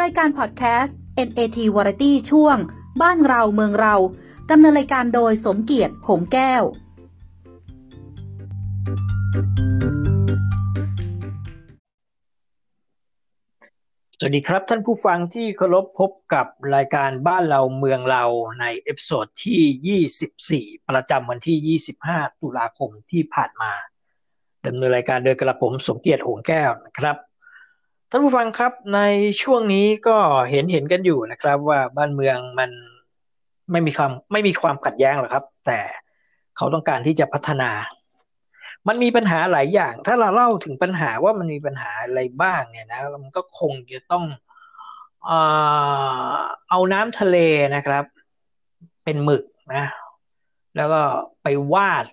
[0.00, 0.96] รายการพอดแคสต์
[1.28, 2.56] NAT Variety ช่วง
[3.02, 3.94] บ้านเราเมืองเรา
[4.50, 6.62] ดำเนินรายการโดยสมเกียรติหงแก้ว
[14.18, 18.24] สวัสดีครับท่านผู้ฟังที่เคารพพบกับรายการบ้านเราเมืองเรา
[18.60, 23.72] ใน episode ที่ 24 ประจำวันที่ 25 ตุลาคมที่ผ่านมา
[24.66, 27.16] ดำเนินรายการโดยกระผมสมเกียรติหงแก้วนะครับ
[28.12, 29.00] ท่านผู้ฟังครับใน
[29.42, 30.16] ช่วงนี้ก็
[30.50, 32.70] เห็นเห็นกันอยู่นะครับ ว่าบ้านเมืองมัน
[33.70, 35.80] ไม่มีความไม่มีความขัดแย้งหรอกครับ แต่
[36.56, 37.70] เขาต้องการที่จะพัฒนา
[38.88, 44.24] มันมีปัญหาหลายอย่าง ถ้าเราเล่าถึงปัญหาว่ามันมีปัญหาอะไรบ้างเนี่ยนะมันก็คงจะต้อง
[46.70, 47.36] เอาน้ำทะเล
[47.74, 48.04] นะครับ
[49.04, 49.84] เป็นหมึกนะ
[50.76, 51.02] แล้วก็
[51.42, 52.04] ไปวาด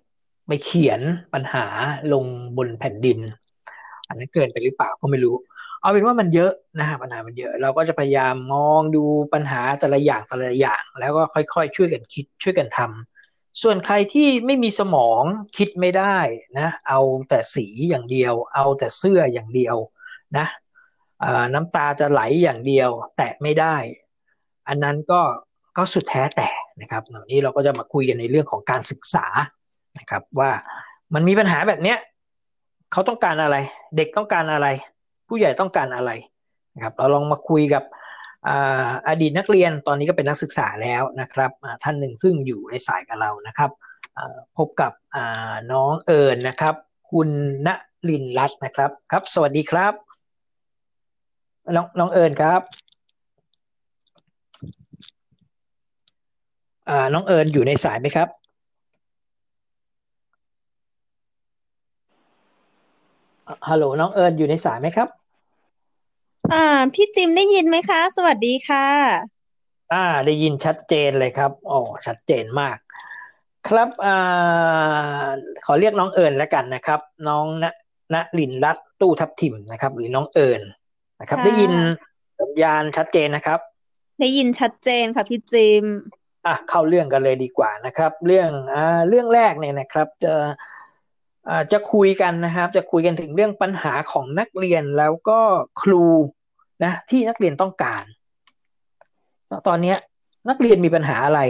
[0.47, 1.01] ไปเขียน
[1.33, 1.65] ปัญหา
[2.13, 2.25] ลง
[2.57, 3.19] บนแผ่นดิน
[4.07, 5.35] อันนั้นเกินไปหรือเปล่าก็ไม่รู้
[5.81, 15.21] เอาเป็นว่ามันเยอะนะฮะปัญหามันเยอะ เราก็จะพยายามมองดูปัญหาแต่ละอย่างแต่ละอย่าง แล้วก็ค่อยๆ ช่วยกันคิดช่วยกันทำส่วนใครที่ไม่มีสมอง
[15.57, 16.17] คิดไม่ได้
[16.59, 19.75] นะ เอาแต่สีอย่างเดียว เอาแต่เสื้ออย่างเดียว
[20.37, 20.47] นะ
[21.53, 23.75] น้ำตาจะไหลอย่างเดียว แตะไม่ได้
[24.67, 25.21] อันนั้นก็
[25.77, 26.49] ก็สุดแท้แต่
[26.81, 29.25] นะครับวันนี้เราก็จะมาคุยกันในเรื่องของการศึกษา
[29.99, 30.51] นะครับ ว่า
[31.13, 31.97] มันมีปัญหาแบบเนี้ย
[32.91, 33.57] เขาต้องการอะไร
[33.97, 34.67] เด็กต้องการอะไร
[35.27, 36.11] ผู้ใหญ่ต้องการอะไร
[36.75, 37.83] นะครับเราลองมาคุยกับ
[39.07, 41.51] อดีตนักเรียนตอนนี้ก็เป็นนักศึกษาแล้วนะครับ
[41.83, 43.71] ท่านหนึ่งซึ่งอยู่ในสายกับเรานะครับ
[44.57, 44.91] พบกับ
[45.71, 46.75] น้องเอิญนะครับ
[47.11, 47.29] คุณ
[47.67, 47.69] ณ
[48.09, 49.93] ลินรัตน์นะครับครับ สวัสดีครับ
[51.75, 52.61] น้องน้องเอิญครับ
[57.13, 58.29] น้องเอิญอยู่ในสายไหมครับ
[63.69, 65.09] ฮัลโหลน้องเอิญอยู่ในสายไหมครับ
[66.95, 68.87] พี่จิมได้ยินไหมคะ สวัสดีค่ะ
[69.93, 72.77] อ่า ได้ยินชัดเจนเลยครับอ๋อชัดเจนมาก
[73.67, 75.25] ครับอ่า
[75.65, 77.65] ขอเรียกน้องเอิญแล้วกันนะครับ น้องณ
[78.13, 80.61] ณลินรัตตู้ทับทิมนะครับ หรือน้องเอิญ
[81.19, 81.71] นะครับ ได้ยิน
[82.39, 83.59] สัญญาณชัดเจนนะครับ
[84.19, 85.85] ได้ยินชัดเจนค่ะพี่จิม
[86.45, 90.33] อะเข้าเรื่องกันเลยดีกว่านะครับ เรื่องอ่าเรื่องแรกเนี่ยนะครับจะ
[91.71, 95.39] จะคุยกันนะครับ จะคุยกันถึงเรื่องปัญหาของนักเรียนแล้วก็
[95.81, 96.03] ครู
[96.83, 98.03] นะที่นักเรียนต้องการ
[99.67, 99.95] ตอนนี้
[100.49, 101.41] นักเรียนมีปัญหาอะไร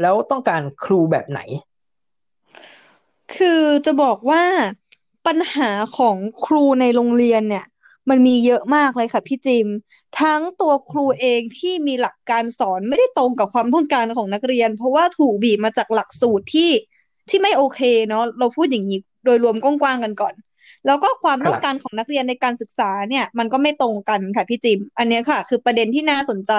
[0.00, 1.40] แล้วต้องการครูแบบไหน
[3.36, 4.44] คือจะบอกว่า
[5.26, 7.66] ปัญหาของครูในโรงเรียนเนี่ย
[8.08, 9.68] มันมีเยอะมากเลยค่ะพี่จิม
[10.20, 16.70] ทั้งตัวครูเองที่มีหลักการสอนไม่ได้ตรงกับความต้องการของนักเรียน เพราะว่าถูกบีบมาจากหลักสูตรที่
[17.28, 20.34] ที่ไม่โอเคเนาะเราพูดอย่างนี้โดยรวมกว้างๆกันก่อน
[20.86, 26.52] แล้วก็ความต้องการของนักเรียนในการศึกษาเนี่ย มันก็ไม่ตรงกันค่ะพี่จิม อันนี้ค่ะ คือประเด็นที่น่าสนใจ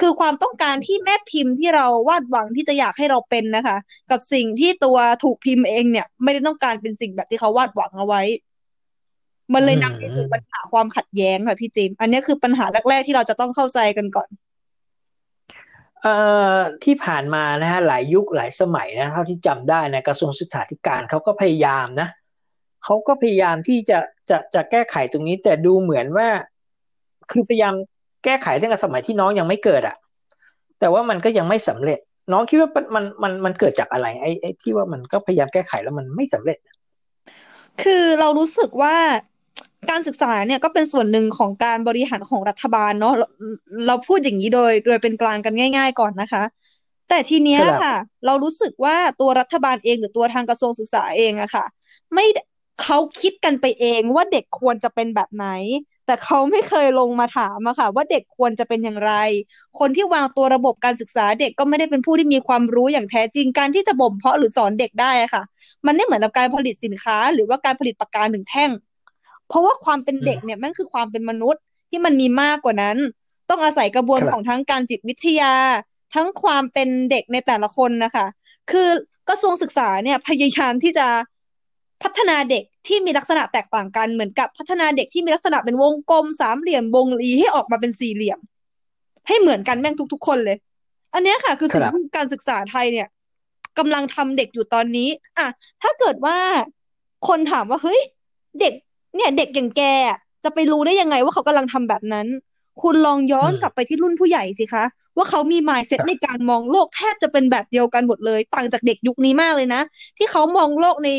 [0.00, 3.76] คือความต้องการที่แม่พิมพ์ที่เราวาดหวังที่จะอยากให้เราเป็นนะคะ
[4.10, 8.22] กับสิ่งที่ตัวถูกพิมพ์เองเนี่ย ไม่ได้ต้องการเป็นสิ่งแบบที่เขาวาดหวังเอาไว้
[9.54, 14.28] มันเลยนำไปสู่ปัญหาความขัดแย้งค่ะพี่จิม อันนี้คือปัญหาแรกๆที่เราจะต้องเข้าใจกันก่อน
[16.02, 16.14] เอ่
[16.54, 22.08] อที่ผ่านมานะฮะหลายยุคหลายสมัยนะเท่าที่จำได้นะกระทรวงศึกษาธิการเขาก็พยายามนะ
[22.84, 23.98] เขาก็พยายามที่จะ
[24.30, 26.28] จะจะแก้ไขตรงนี้ แต่ดูเหมือนว่า
[27.30, 27.74] คือพยายาม
[28.24, 29.96] แก้ไขตั้งแต่สมัยที่น้องยังไม่เกิดอะ
[30.80, 31.98] แต่ว่ามันก็ยังไม่สำเร็จ
[32.32, 36.58] น้องคิดว่ามันมันมันเกิดจากอะไรไอ้ไอ้ที่ว่ามันก็พยายามแก้ไขแล้วมันไม่สำเร็จ
[37.82, 38.96] คือเรารู้สึกว่า
[39.90, 43.14] การศึกษาเนี่ยก็เป็นส่วนหนึ่งของการบริหารของรัฐบาลเนาะ
[43.86, 46.42] เราพูดอย่างนี้โดย โดยเป็นกลางกันง่าย ๆ ก่อนนะคะ
[47.08, 47.94] แต่ทีเนี้ยค่ะ
[48.26, 51.64] เรารู้สึกว่าตัวรัฐบาลเองหรือตัวทางกระทรวงศึกษาเองอะค่ะ
[52.14, 52.26] ไม่
[52.82, 55.48] เขาคิดกันไปเองว่าเด็กควรจะเป็นแบบไหน
[56.06, 59.12] แต่เขาไม่เคยลงมาถามอะค่ะ ว่าเด็กควรจะเป็นอย่างไร
[59.78, 65.42] คนที่วางตัวระบบการศึกษาเด็กก็ไม่ได้เป็นผู้ที่มีความรู้อย่างแท้จริงการที่จะบ่มเพาะหรือสอนเด็กได้อะค่ะ
[65.86, 68.70] มันไม่เหมือนกับการผลิตสินค้า หรือว่าการผลิตปากกาหนึ่งแท่ง
[69.48, 72.96] เพราะว่าความเป็นเด็กเนี่ยมันคือความเป็นมนุษย์ที่มันมีมากกว่านั้น
[73.50, 75.54] ต้องอาศัยกระบวนของทั้งการจิตวิทยา
[76.14, 78.26] ทั้งความเป็นเด็กในแต่ละคนนะคะ
[78.70, 78.88] คือ
[79.28, 81.06] กระทรวงศึกษาเนี่ยพยายามที่จะ
[82.02, 88.38] พัฒนาเด็กที่มีลักษณะแตกต่างกันเหมือนกับพัฒนาเด็กที่มีลักษณะเป็นวงกลมสามเหลี่ยมวงรีให้ออกมาเป็นสี่เหลี่ยม
[89.28, 90.56] ให้เหมือนกันแม่งทุก ๆ คนเลย
[91.14, 93.08] อันนี้ค่ะ คือสิ่งที่การศึกษาไทยเนี่ย
[93.78, 95.08] กำลังทำเด็กอยู่ตอนนี้
[95.38, 95.46] อะ
[95.82, 96.36] ถ้าเกิดว่า
[97.28, 98.00] คนถามว่าเฮ้ย
[98.60, 98.72] เด็ก
[99.16, 99.82] เนี่ย เด็กอย่างแก
[100.44, 102.26] จะไปรู้ได้ยังไงว่าเขากำลังทำแบบนั้น
[102.82, 104.84] คุณลองย้อนกลับไปที่รุ่นผู้ใหญ่สิคะ
[105.16, 109.82] ว่าเขามีมายเซ็ตในการมองโลกแทบจะเป็นแบบเดียวกันหมดเลย ต่างจากเด็กยุคนี้มากเลยนะ
[110.18, 111.10] ที่เขามองโลกใน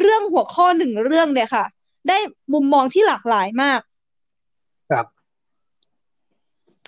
[0.00, 1.64] เรื่องหัวข้อหนึ่งเรื่องเนี่ยค่ะ
[2.08, 2.18] ได้
[2.52, 3.80] มุมมองที่หลากหลายมาก
[4.90, 5.06] ครับ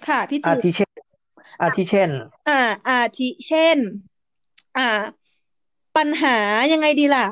[0.06, 0.90] ค่ะพี่อาจืดทิเช่น
[1.62, 2.10] อาทิเช่น
[2.48, 3.78] อ่า อาทิเช่น
[4.76, 4.88] อ่า
[5.96, 6.36] ปัญหา
[6.72, 7.26] ยังไงดีล่ะ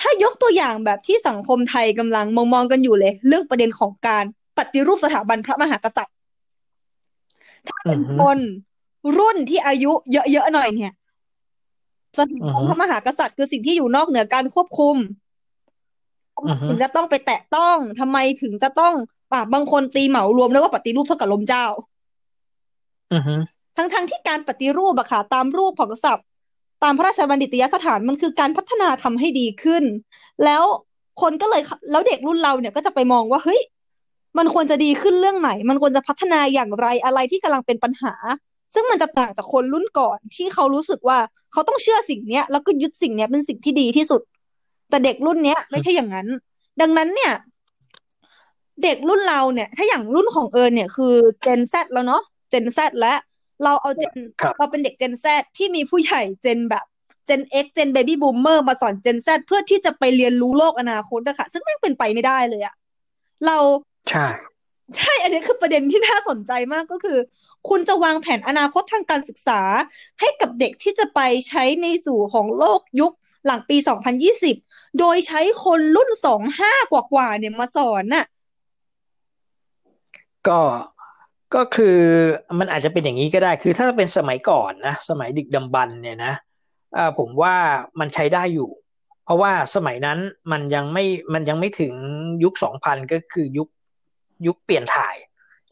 [0.00, 4.24] ถ้ายกตัวอย่างแบบที่สังคมไทยกำลังมองมองกันอยู่เลย เรื่องประเด็นของการ
[4.56, 6.16] ปฏิรูปสถาบันพระมหากษัตริย์
[7.68, 8.38] ถ้าอืเป็นอฮึคน
[9.16, 10.92] รุ่นที่อายุเยอะๆหน่อยเนี่ย
[12.18, 14.96] สถาอือบันฮึพระมหากษัตริย์คือสิ่งที่อยู่นอกเหนือการควบคุม
[16.46, 18.94] อือฮึถึงจะต้องไปแตะต้องทำไมถึงจะต้อง
[19.32, 21.66] อะบางคนตีเหมารวมเลยว่าปฏิรูปเท่ากับล้มเจ้า
[23.12, 23.34] อือฮึ
[23.76, 26.26] ทั้งๆที่การปฏิรูปอะค่ะ ตามรูปของศัพท์
[26.82, 29.84] ตามพระราชบัณฑิตยสถานมันคือการพัฒนาทำให้ดีขึ้น
[30.44, 30.62] แล้ว
[31.22, 33.60] คนก็เลยแล้วเด็กรุ่นเราเนี่ยก็จะไปมองว่าเฮ้ย
[34.38, 38.12] มันควรจะดีขึ้นเรื่องไหน มันควรจะพัฒนาอย่างไรอะไรที่กำลังเป็นปัญหา
[38.74, 41.18] ซึ่งมันจะต่างจากคนรุ่นก่อนที่เขารู้สึกว่า
[41.52, 44.22] เขาต้องเชื่อสิ่งเนี้ย แล้วก็ยึดสิ่งเนี้ยเป็นสิ่งที่ดีที่สุด
[44.90, 46.28] แต่เด็กรุ่นเนี้ยไม่ใช่อย่างนั้น
[46.80, 47.32] ดังนั้นเนี่ย
[48.82, 53.14] เด็กรุ่นเราเนี่ย ถ้าอย่างรุ่นของเอิญเนี่ยคือเจน Z แล้วเนาะเจน Z และ
[53.64, 55.26] เราเอาเจนครับเราเป็นเด็กเจน Z
[55.56, 56.84] ที่มีผู้ใหญ่เจนแบบ
[57.26, 62.74] เจน X เจน Baby Boomer มาสอนเจน Z เพื่อที่จะไปเรียนรู้โลกอนาคตอะค่ะซึ่งแม่งเป็นไปไม่ได้เลยอะ
[63.46, 63.56] เรา
[64.10, 64.26] ใช่
[64.96, 67.18] ใช่ อันนี้คือประเด็นที่น่าสนใจมากก็คือ
[67.68, 69.60] คุณจะวางแผนอนาคตทางการศึกษา
[70.20, 73.12] ให้กับเด็กที่จะไปใช้ในสู่ของโลกยุค
[73.46, 73.76] หลังปี
[74.38, 76.10] 2020 โดยใช้คนรุ่น
[76.52, 78.26] 25 กว่าๆเนี่ยมาสอนน่ะ
[80.48, 80.60] ก็
[81.54, 81.98] ก็คือ
[82.58, 86.34] มันอาจจะเป็นอย่างนี้ก็ได้ คือถ้าเป็นสมัยก่อนนะ สมัยดึกดำบรรพ์เนี่ยนะ
[86.96, 87.54] อ่าผมว่า
[88.00, 88.70] มันใช้ได้อยู่
[89.24, 90.18] เพราะว่าสมัยนั้น
[90.52, 91.92] มันยังไม่มันยังไม่ถึง
[92.44, 93.68] ยุคสองพันก็คือยุค
[94.46, 95.16] ยุคเปลี่ยนถ่าย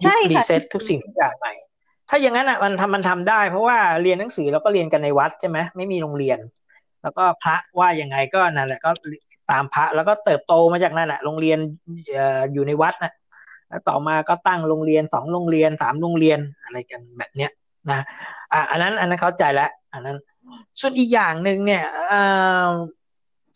[0.02, 1.52] ใช่ยุครีค่ะเซ็ตทุกสิ่งทุกอย่างใหม่
[2.08, 6.38] ถ้าอย่างนั้นอะมันทำมันทำได้ เพราะว่าเรียนหนังสือเราก็เรียนกันในวัดใช่ไหมไม่มีโรงเรียน
[7.02, 8.90] แล้วก็พระว่ายังไงก็นั่นแหละก็
[9.50, 11.58] ตามพระแล้วก็เติบโตมาจากนั่นแหละโรงเรียน
[12.52, 13.12] อยู่ในวัดนะ
[13.68, 17.50] แล้วต่อมาก็ตั้งโรงเรียนสองโรงเรียนสามโรงเรียนอะไรกันแบบเนี้ย
[17.90, 18.00] นะ
[18.52, 20.18] อะอันนั้นอันนั้นเข้าใจแล้วอันนั้น
[20.80, 22.20] ส่วนอีกอย่างหนึ่งเนี่ยอ่
[22.68, 22.70] อ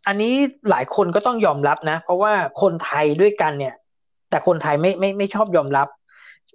[0.06, 0.34] อันนี้
[0.70, 2.32] หลายคนก็ต้องยอมรับนะ เพราะว่า
[2.62, 3.74] คนไทยด้วยกันเนี่ย
[4.30, 5.88] แต่คนไทยไม่ไม่ไม่ชอบยอมรับ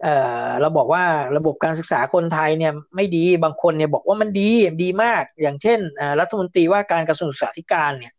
[0.03, 0.15] เอ่
[0.47, 1.03] อเราบอกว่า
[1.37, 4.49] ระบบการศึกษาคนไทยเนี่ยไม่ดีบางคนเนี่ยบอกว่ามันดี
[4.83, 5.79] ดีมาก อย่างเช่น
[6.19, 8.13] รัฐมนตรีว่าการกระทรวงศึกษาธิการเนี่ย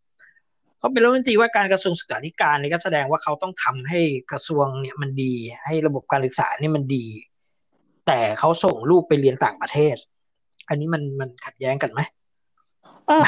[0.78, 4.00] เขาเป็นรัฐมนตรีว่าการกระทรวงศึกษาธิการนี่ก็แสดงว่าเขาต้องทำให้
[4.32, 5.34] กระทรวงเนี่ยมันดี
[5.64, 7.06] ให้ระบบการศึกษานี่มันดี
[8.06, 9.96] แต่เขาส่งลูกไปเรียนต่างประเทศ
[10.68, 12.00] อันนี้มันมันขัดแย้งกันไหม
[13.08, 13.24] เออ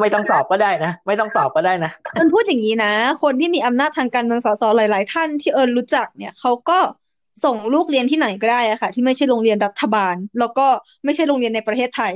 [0.00, 2.92] ไม่ต้องตอบก็ได้นะ ไม่ต้องตอบก็ได้นะเอิญพูดอย่างนี้นะ
[3.22, 6.78] คนที่มีอำนาจทางการเมืองสสหลาย ๆ ท่านที่เอิญรู้จักเนี่ยเขาก็
[7.44, 10.66] ส่งลูกเรียนที่ไหนก็ได้อะค่ะ ที่ไม่ใช่โรงเรียนรัฐบาล แล้วก็
[11.04, 12.14] ไม่ใช่โรงเรียนในประเทศไทย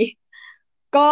[0.96, 1.08] ก็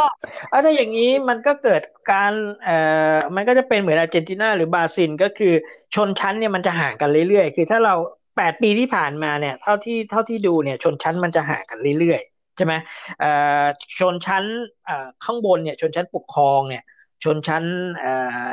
[0.50, 2.32] เอาถ้าอย่างนี้มันก็เกิดการ
[2.64, 2.76] เอ่
[3.14, 5.52] อมันก็จะเป็นเหมือนอาร์เจนตินาหรือบราซิลก็คือ
[5.94, 7.94] ชนชั้นเนี่ยมันจะห่างกันเรื่อยๆ คือถ้าเรา
[8.36, 12.74] แปดปีที่ผ่านมาเนี่ย เท่าที่เท่าที่ดูเนี่ย ชนชั้นมันจะห่างกันเรื่อยๆใช่ไหม
[13.98, 14.44] ชนชั้น
[15.24, 16.82] ข้างบนเนี่ยชนชั้นปกครองเนี่ย
[17.24, 17.64] ชนชั้น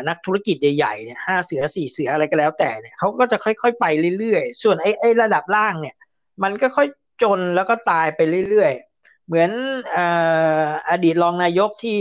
[0.08, 3.86] นักธุรกิจใหญ่ๆเนี่ยห้าเสือสี่เสืออะไรก็แล้วแต่เนี่ยเขาก็จะค่อยๆไป
[4.18, 5.96] เรื่อยๆ ส่วนไอ้ไอ้ระดับล่างเนี่ย
[6.44, 6.88] มันก็ค่อย
[7.24, 8.20] จนแล้วก็ตายไป
[8.50, 9.52] เรื่อยๆ เหมือน
[9.98, 10.00] อ
[10.62, 12.00] ออดีตรองนายกที่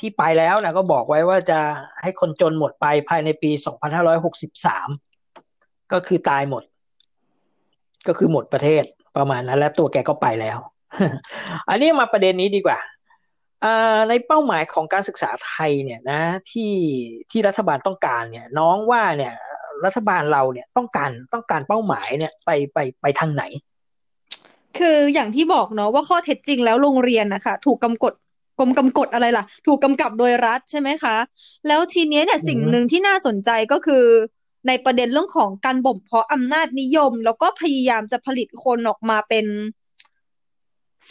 [0.00, 1.60] ที่ไปแล้วนะก็บอกไว้ว่าจะ
[2.02, 3.50] ให้คนจนหมดไปภายในปี
[5.12, 6.62] 2563 ก็คือตายหมด
[8.06, 8.84] ก็คือหมดประเทศ
[9.16, 10.58] ประมาณนั้นแล้วตัวแกก็ไปแล้ว
[11.68, 12.78] อันนี้มาประเด็นนี้ดีกว่า
[13.64, 16.20] อ่าในเป้าหมายของการศึกษาไทยเนี่ยนะ
[16.50, 16.72] ที่
[17.30, 19.34] ที่รัฐบาลต้องการเนี่ยน้องว่าเนี่ย
[19.84, 23.42] รัฐบาลเราเนี่ยต้องการต้องการเป้าหมายเนี่ยไปไปไปทางไหน
[24.78, 28.12] คืออย่างที่บอกเนาะว่าข้อเท็จจริงแล้วโรงเรียนนะคะถูกกำกด
[28.58, 31.16] กรมกำกดอะไรล่ะ ถูกกำกับโดยรัฐใช่ไหมคะ
[31.68, 34.04] แล้วทีเนี้ยเนี่ยอือฮึสิ่งหนึ่งที่น่าสนใจก็คือ
[34.68, 39.46] ในประเด็นเรื่องของการบ่มเพาะอำนาจนิยม แล้วก็พยายามจะผลิตคนออกมาเป็น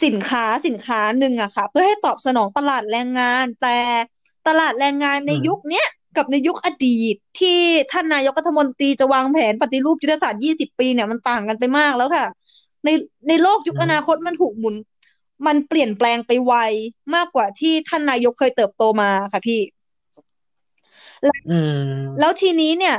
[0.02, 3.78] สินค้าสินค้าหนึ่งอะค่ะ เพื่อให้ตอบสนองตลาดแรงงาน แต่
[4.48, 5.86] ตลาดแรงงานในอืมยุคเนี้ย
[6.16, 7.60] กับในยุคอดีตที่
[7.92, 12.26] ท่านนายกรัฐมนตรีจะวางแผนปฏิรูปยุทธศาสตร์ 20 ปีเนี่ยมันต่างกันไปมากแล้วค่ะ
[12.84, 12.88] ใน
[13.28, 14.74] ในโลกยุคอนาคตมันถูกหมุน
[15.46, 16.54] มันเปลี่ยนแปลงไปไว
[17.14, 19.60] มากกว่าที่ท่านนายกเคยเติบโตมาค่ะพี่
[21.50, 22.96] อืมแล้วทีนี้เนี่ย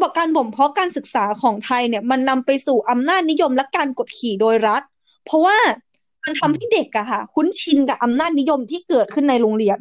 [0.00, 4.82] บอกการบ่มเพาะการศึกษาของไทยเนี่ย มันนำไปสู่อำนาจนิยมและการกดขี่โดยรัฐ
[5.24, 5.58] เพราะว่า
[6.24, 9.78] มันทำให้เด็กอะค่ะ คุ้นชินกับอำนาจนิยมที่เกิดขึ้นในโรงเรียน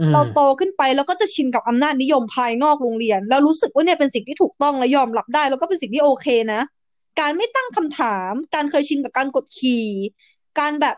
[0.00, 6.60] อืมเราโตขึ้นไปแล้วก็จะชินกับอำนาจนิยมภายนอกโรงเรียน แล้วรู้สึกว่าเนี่ยเป็นสิ่งที่ถูกต้องและยอมรับได้ แล้วก็เป็นสิ่งที่โอเคนะ
[7.20, 9.86] การไม่ตั้งคำถาม การเคยชินกับการกดขี่
[10.58, 10.96] การแบบ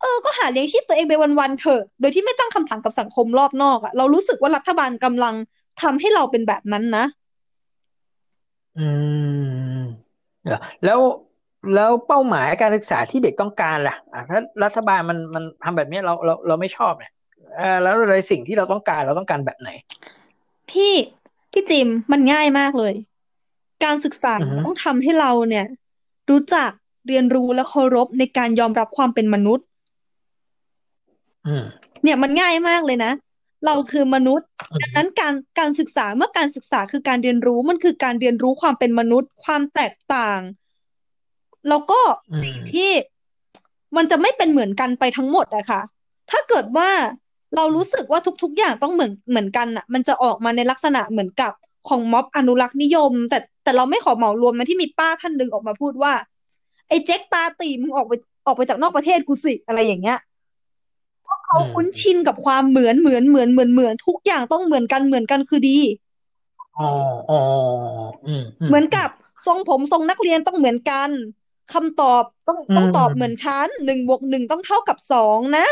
[0.00, 5.34] เออ ก็หาเลี้ยงชีพตัวเองไปวันๆเถอะ โดยที่ไม่ตั้งคำถามกับสังคมรอบนอกอะเรารู้สึกว่ารัฐบาลกำลัง
[5.82, 7.04] ทำให้เราเป็นแบบนั้นนะ
[8.76, 8.86] อื
[9.76, 9.80] ม
[10.44, 11.00] เหรอแล้ว
[11.74, 17.12] แล้วเป้าหมายการศึกษาที่เด็กต้องการล่ะอะถ้ารัฐบาลมันมันทำแบบนี้เราเราเราไม่ชอบเนี่ย
[17.56, 19.70] เออแล้วในสิ่งที่เราต้องการเราต้องการแบบไหน
[20.70, 20.94] พี่
[21.52, 22.94] พี่จิมมันง่ายมากเลย
[23.84, 25.66] การศึกษาอือฮึต้องทำให้เราเนี่ย
[26.30, 26.70] รู้จัก
[27.08, 29.66] เรียนรู้และเคารพในการยอมรับความเป็นมนุษย์
[31.46, 31.64] อืม
[32.02, 33.12] เนี่ยมันง่ายมากเลยนะ
[33.66, 40.40] เราคือมนุษย์อืมดังนั้นการการศึกษาเมื่อการศึกษาคือการเรียนรู้มันคือการเรียนรู้ความเป็นมนุษย์ ความแตกต่าง
[41.68, 42.00] แล้วก็
[42.30, 42.90] อืมสิ่งที่
[43.96, 45.80] มันจะไม่เป็นเหมือนกันไปทั้งหมดอะค่ะ
[46.30, 46.88] ถ้าเกิดว่า
[47.56, 51.52] เรารู้สึกว่าทุก ๆ อย่างต้องเหมือนเหมือนกันอะมันจะออกมาในลักษณะเหมือนกับ
[51.88, 56.12] ของม็อบอนุรักษ์นิยม แต่แต่เราไม่ขอเหมารวมนะที่มีป้าท่านหนึ่งออกมาพูดว่า
[56.88, 58.12] ไอ้เจ๊กตาตีมึงออกไป
[58.46, 60.18] ออกไปจากนอกประเทศกูสิอะไรอย่างเงี้ย
[61.46, 65.78] เขาอืมคุ้นชินกับความเหมือนเหมือนเหมือนเหมือนเหมือนทุกอย่างต้องเหมือนกันเหมือนกันคือดี
[66.78, 66.88] อ๋อ
[67.30, 67.36] อ๋อ
[68.26, 69.08] อืมอืมเหมือนกับ
[69.46, 71.10] ทรงผมทรงนักเรียนต้องเหมือนกัน
[71.74, 75.66] คำตอบต้องอืมต้องตอบเหมือนฉันหนึ่งบวกหนึ่งต้องเท่ากับสองนะ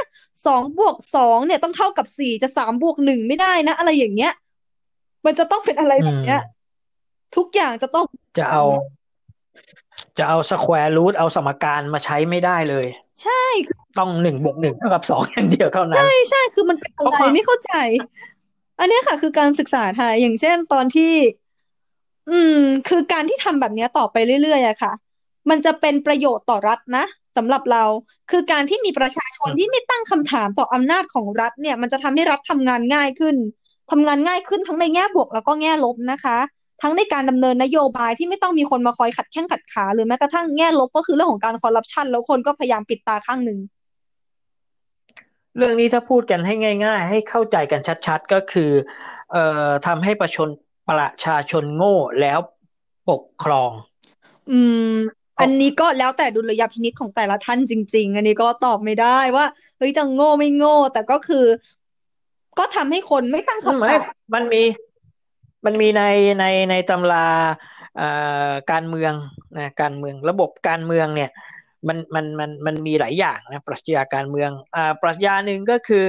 [0.47, 4.33] สองบวกสองเนี่ยต้องเท่ากับสี่จะสามบวกหนึ่งไม่ได้นะ อะไรอย่างเงี้ย
[5.26, 6.40] มันจะต้องเป็นอะไรอืมแบบเนี้ย
[7.37, 8.05] ทุกอย่างจะต้อง
[8.38, 8.62] จะเอา
[10.19, 12.87] จะเอา square root เอาสมการมาใช้ไม่ได้เลย
[13.23, 17.73] ใช่คือต้องหนึ่งบวกหนึ่งเท่ากับสองอย่างเดียวเท่านั้น ใช่ใช่คือมันเป็นเพอะไรเพราะความไม่เข้าใจ
[18.78, 21.12] อันเนี้ยค่ะ คือการศึกษาไทยอย่างเช่นตอนที่
[22.31, 22.57] อืม
[22.88, 24.93] คือการที่ทำแบบเนี้ยต่อไปเรื่อยๆอะค่ะ
[25.50, 27.05] มันจะเป็นประโยชน์ต่อรัฐนะ
[27.37, 27.85] สำหรับเรา
[28.31, 33.37] คือการที่มีประชาชนอืมที่ไม่ตั้งคำถามต่ออำนาจของรัฐเนี่ย มันจะทำให้รัฐทำงานง่ายขึ้น
[33.90, 36.38] ทำงานง่ายขึ้นทั้งในแง่บวกแล้วก็แง่ลบนะคะ
[36.83, 43.59] ทั้งในการดำเนินนโยบายที่ไม่ต้องมีคนมาคอยขัดแข้งขัดขาหรือแม้กระทั่งแง่ลบก็คือเรื่องของการคอร์รัปชันแล้วคนก็พยายามปิดตาข้างหนึ่ง
[45.57, 48.71] เรื่องนี้ถ้าพูดกันให้ง่าย ๆ ให้เข้าใจกันชัด ๆ ก็คือ
[49.33, 50.49] เอ่อทำให้ประชาชน
[50.88, 52.38] ประชาชนโง่แล้ว
[53.11, 53.71] ปกครอง
[54.50, 54.61] อื
[54.93, 54.95] ม
[55.40, 59.47] อันนี้ก็แล้วแต่ดุลยพินิจของแต่ละท่านจริง ๆ อันนี้ก็ตอบไม่ได้ว่า
[59.78, 61.45] เฮ้ยจะโง่ไม่โง่ แต่ก็คือ
[62.59, 64.02] ก็ทำให้คนไม่ตั้งอืมคำไม่ถาม
[64.35, 64.62] มันมี
[65.64, 66.02] มันมีใน
[66.40, 67.26] ในในตำรา
[68.73, 69.12] การเมือง
[69.59, 71.30] นะการเมืองระบบการเมืองเนี่ย
[71.88, 76.04] มันมันมันมันมีหลายอย่างนะปรัชญาการเมืองอ่าปรัชญาหนึ่งก็คือ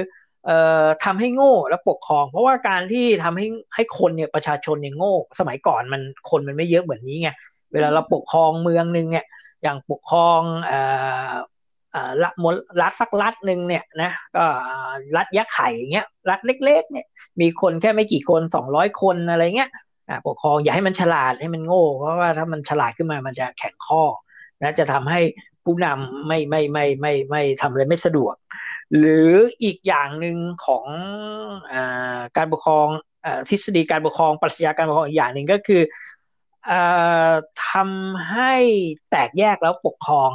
[0.45, 3.45] เอ่อทำให้โง่และปกครอง เพราะว่าการที่ทำให้
[3.75, 7.29] ให้คนเนี่ยประชาชนเนี่ยโง่ สมัยก่อนมันคนมันไม่เยอะเหมือนนี้ไง
[7.73, 9.25] เวลาเราปกครองเมืองหนึ่งเนี่ย
[9.63, 10.81] อย่างปกครองอ่
[11.31, 11.33] อ
[11.91, 14.45] เอ่อรัฐมลรัฐสักรัฐหนึ่งเนี่ยนะก็
[15.17, 17.05] รัฐยักษ์ไข่อย่างเงี้ยรัฐเล็ก ๆ เนี่ย
[17.41, 19.69] มีคนแค่ไม่กี่คนสองร้อยคนอะไรเงี้ย
[20.27, 24.03] ปกครองอย่าให้มันฉลาดให้มันโง่ เพราะว่าถ้ามันฉลาดขึ้นมามันจะแข็งข้อ
[24.61, 25.19] นะจะทำให้
[25.63, 28.35] ผู้นำไม่ไม่ไม่ไม่ไม่ทำอะไรไม่สะดวก
[28.97, 29.29] หรือ
[29.63, 30.85] อีกอย่างหนึ่งของ
[31.73, 31.75] อ
[32.37, 32.87] การปกครอง
[33.25, 35.81] อทฤษฎีการปกครองปรัชญาการปกครองอีกอย่างหนึ่งก็คือ
[37.67, 38.53] ทำให้
[39.09, 40.31] แตกแยกแล้วปกครอง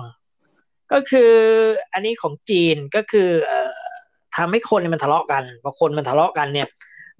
[0.92, 1.32] ก็คือ
[1.92, 3.52] อันนี้ของจีนก็คืออ
[4.36, 6.68] ทำให้คนมันทะเลาะกันพอคนมันทะเลาะกันเนี่ย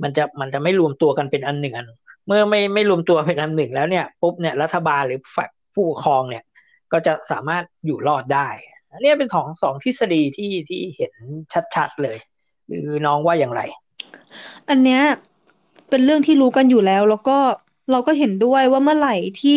[0.02, 1.90] มันจะมันจะไม่รวมตัวกันเป็นอันหนึ่งอัน
[2.26, 6.44] เมื่อไม่ไม่รวมตัวเป็นอันหนึ่งแล้วเนี่ยปุ๊บเนี่ยรัฐบาลหรือฝ่ายผู้ปกครองเนี่ย
[6.92, 8.49] ก็จะสามารถอยู่รอดได้
[8.92, 11.12] อันนี้เป็นสองสองทฤษฎีที่ที่เห็น
[11.75, 12.18] ชัดๆเลย
[12.66, 13.62] หรือน้องว่าอย่างไร
[14.68, 15.02] อันเนี้ย
[15.90, 17.38] เป็นเรื่องที่รู้กันอยู่แล้วแล้วก็
[17.91, 19.50] เราก็เห็นด้วยว่าเมื่อไหร่ที่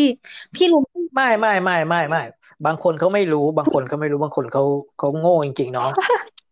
[0.55, 0.79] พี่รู้
[1.15, 2.19] ไม่ไม่ไม่ไม่ไม่
[2.65, 4.63] บางคนเขาไม่รู้ บางคนเขาไม่รู้บางคนเขา
[4.97, 5.85] เขาโง่จริงๆเนาะ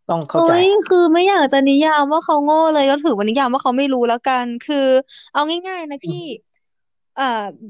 [0.08, 4.76] ต้องเข้าใจเอ้ยคือไม่อยากจะนิยามว่าเขาโง่เลยก็ถือว่านิยามว่าเขาไม่รู้แล้วกัน คือ
[5.32, 6.16] เอาง่าย ๆ นะพี่
[7.16, 7.24] เอ่อ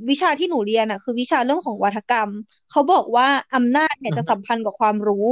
[0.09, 2.31] วิชาที่หนูเรียนอะ คือวิชาเรื่องของวาทกรรม
[2.69, 5.27] เขาบอกว่าอำนาจเนี่ยอือฮึจะสัมพันธ์กับความรู้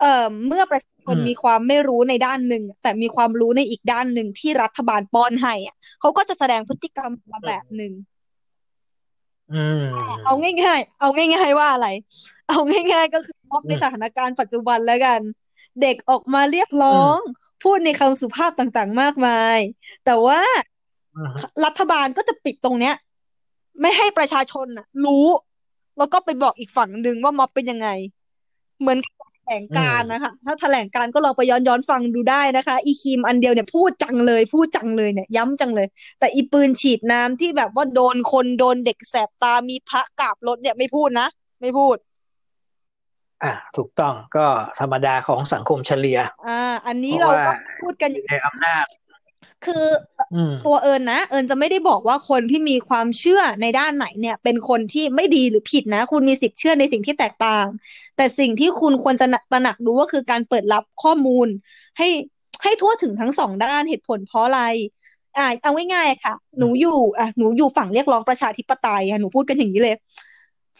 [0.00, 7.92] เอ่อเมื่อประชาชนอืมมีความไม่รู้ในด้านหนึ่งแต่มีความรู้ในอีกด้านหนึ่งที่รัฐบาลป้อนให้อะเขาก็จะแสดงพฤติกรรมมาแบบหนึ่ง
[9.50, 9.82] อืม
[10.22, 11.86] เอาง่ายๆ เอาง่ายๆว่าอะไร
[12.46, 12.56] เอา
[12.92, 15.20] ง่าย ๆ ก็คือม็อบในอืมสถานการณ์ปัจจุบันแล้วกัน
[15.80, 17.18] เด็กออกมาเรียกร้อง
[17.62, 19.58] พูดในคำสุภาพต่างๆ มากมาย
[20.04, 20.40] แต่ว่า
[21.14, 22.94] อืมรัฐบาลก็จะปิดตรงเนี้ย
[23.80, 25.26] ไม่ให้ประชาชนน่ะรู้
[25.96, 27.88] แล้วก็ไปบอกอีกฝั่งหนึ่งว่าม็อบเป็นยังไง
[28.80, 35.88] เหมือนกับแถลงการณ์นะคะ ถ้าแถลงการณ์ก็ลองไปย้อนย้อนฟังดูได้นะคะ อีครีมอันเดียวเนี่ยพูดจังเลยพูดจังเลยเนี่ย ย้ำจังเลย
[36.18, 41.28] แต่อีปืนฉีดน้ำที่แบบว่าโดนคนโดนเด็กแสบตามีพระกราบรถเนี่ยไม่พูดนะ
[41.60, 41.96] ไม่พูด
[43.42, 44.46] อ่า ถูกต้องก็
[44.80, 48.84] ธรรมดาของสังคมเฉลี่ยอ่า อันนี้เพเราราะว่าก็พูดกันอย่างในอำนาจ
[49.64, 49.84] คือ
[50.34, 57.66] อืมตัวเอิญนะ เอิญจะไม่ได้บอกว่าคนที่มีความเชื่อในด้านไหนเนี่ย เป็นคนที่ไม่ดีหรือผิดนะ คุณมีสิทธิ์เชื่อในสิ่งที่แตกต่าง
[58.16, 61.48] แต่สิ่งที่คุณควรจะตระหนักรู้ก็คือการเปิดรับข้อมูล
[61.98, 62.08] ให้
[62.62, 64.62] ให้ทั่วถึงทั้งสองด้านเหตุผลเพราะอะไร
[65.36, 69.94] อ่าเอาง่ายๆอะค่ะ หนูอยู่อะหนูอยู่ฝั่งเรียกร้องประชาธิปไตยอะหนูพูดกันอย่างนี้เลย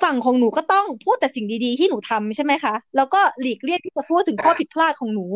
[0.03, 5.27] ฝั่งของหนูก็ต้องพูดแต่สิ่งดีๆที่หนูทำใช่ไหมคะ แล้วก็หลีกเลี่ยงที่จะพูดถึงข้อผิดพลาดของหนู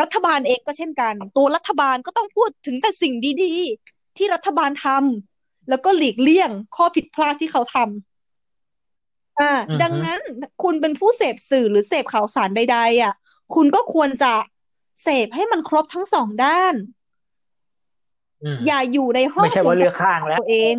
[0.00, 10.20] รัฐบาลเองก็เช่นกัน ตัวรัฐบาลก็ต้องพูดถึงแต่สิ่งดีๆ ที่รัฐบาลทำแล้วก็หลีกเลี่ยงข้อผิดพลาดที่เขาทำอ่าอือฮึดังนั้น
[10.62, 13.14] คุณเป็นผู้เสพสื่อหรือเสพข่าวสารใดๆอะ
[13.54, 14.32] คุณก็ควรจะ
[15.02, 16.74] เสพให้มันครบทั้งสองด้าน
[18.42, 20.76] อืมอย่าอยู่ในห้องไม่ใช่ว่าเลือกข้างแล้วตัวเอง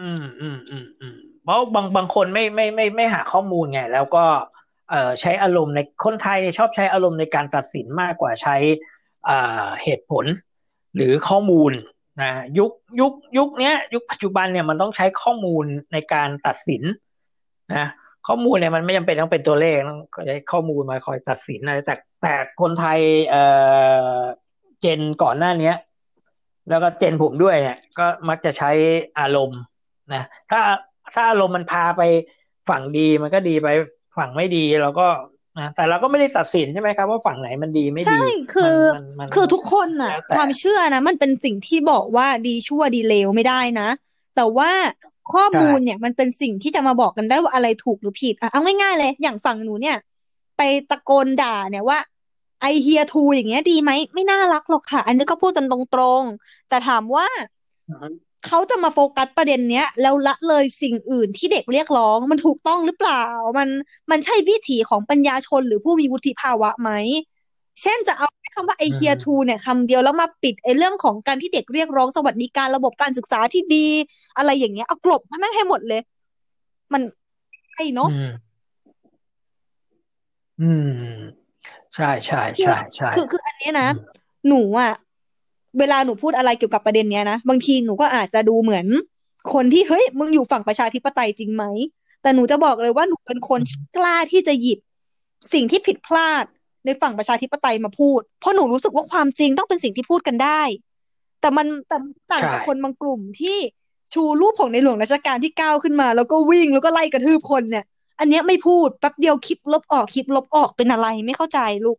[0.00, 4.24] อืมอืมอืมอืม เพราะบางบางคนไม่ไม่ไม่ไม่หาข้อมูลไง แล้วก็
[4.90, 8.56] เอ่อใช้อารมณ์ในคนไทยชอบใช้อารมณ์ในการตัดสินมากกว่าใช้
[9.28, 10.24] อ่าเหตุผล
[10.96, 11.72] หรือข้อมูล
[12.22, 12.70] นะยุค
[13.00, 16.82] ยุคยุคเนี้ย ยุคปัจจุบันเนี่ยมันต้องใช้ข้อมูลในการตัดสิน
[17.74, 17.86] นะ
[18.26, 22.98] ข้อมูลเนี่ยมันไม่จำเป็นต้องเป็นตัวเลขต้องใช้ข้อมูลมาคอยตัดสินอะไรแต่แต่คนไทย
[23.30, 23.44] เอ่
[24.14, 24.18] อ
[24.80, 25.76] เจนก่อนหน้าเนี้ย
[26.68, 28.70] แล้วก็เจนผมด้วยเนี่ยก็มักจะใช้
[29.20, 29.60] อารมณ์
[30.12, 30.60] นะถ้า
[31.12, 32.02] ถ้าอารมณ์มันพาไป
[32.68, 33.68] ฝั่งดีมันก็ดีไป
[34.16, 35.06] ฝั่งไม่ดีเราก็
[35.58, 38.22] นะแต่เราก็ไม่ได้ตัดสินใช่ไหมครับว่าฝั่งไหนมันดีไม่ดีใช่
[38.54, 43.88] คือมันมันคือทุกคนน่ะแล้วแต่ความเชื่อนะมันเป็นสิ่งที่บอกว่าดีชั่วดีเลวไม่ได้นะ
[44.36, 44.70] แต่ว่า
[45.32, 49.96] ข้อมูลเนี่ยมันเป็นสิ่งที่จะมาบอกกันได้ว่าอะไรถูกหรือผิดอะเอาง่ายๆเลย อย่างฝั่งหนูเนี่ย
[50.56, 51.98] ไปตะโกนด่าเนี่ยว่า
[52.60, 57.26] ไอเฮียทูอย่างเงี้ยดีไหมไม่น่ารักหรอกค่ะ อันนี้ก็พูดกันตรงๆแต่ถามว่า
[57.88, 58.08] อือฮึ
[58.46, 63.24] เขาจะมาโฟกัสประเด็นเนี้ย แล้วละเลยสิ่งอื่นที่เด็กเรียกร้องมันถูกต้องหรือเปล่า
[63.58, 63.68] มัน
[64.10, 66.90] มันใช่วิถีของปัญญาชนหรือผู้มีวุฒิภาวะไหม
[67.82, 73.86] เช่นจะเอาคำว่าไอเฮียทูเนี่ยคำเดียวแล้วมาปิดไอเรื่องของการที่เด็กเรียกร้องสวัสดิการระบบการศึกษาที่ดี
[74.36, 76.00] อะไรอย่างเงี้ยเอากลบมาแม่งให้หมดเลย
[76.92, 77.02] มัน
[77.74, 78.32] ไอ้เนาะอืม
[80.60, 80.70] อื
[81.18, 81.20] ม
[81.94, 83.88] ใช่ใช่ใช่ใช่คือคืออันเนี้ยนะ
[84.48, 84.92] หนูอะ
[85.78, 88.86] เวลาหนูพูดอะไรเกี่ยวกับประเด็นเนี้ยนะบางทีหนูก็อาจจะดูเหมือน
[89.52, 91.64] คนที่เฮ้ยมึงอยู่ฝั่งประชาธิปไตยจริงไหม
[92.22, 94.78] แต่หนูจะบอกเลยว่าหนูเป็นคนที่กล้าที่จะหยิบ
[95.52, 96.44] สิ่งที่ผิดพลาด
[96.84, 100.62] ในฝั่งประชาธิปไตยมาพูด เพราะหนูรู้สึกว่าความจริงต้องเป็นสิ่งที่พูดกันได้
[101.40, 101.96] แต่มันแต่
[102.30, 103.58] ต่างจากใช่คนบางกลุ่มที่
[104.12, 107.84] ชูรูปของในหลวงรัชกาลที่เก้าขึ้นมา แล้วก็วิ่งแล้วก็ไล่กระทืบคนเนี่ย
[108.20, 111.98] อันเนี้ยไม่พูดแป๊บเดียวคลิปลบออกคลิปลบออกเป็นอะไรไม่เข้าใจลูก